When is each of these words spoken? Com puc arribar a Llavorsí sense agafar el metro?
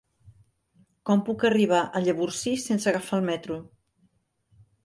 Com 1.09 1.21
puc 1.27 1.45
arribar 1.51 1.83
a 1.99 2.03
Llavorsí 2.05 2.57
sense 2.67 2.91
agafar 2.93 3.21
el 3.21 3.29
metro? 3.31 3.63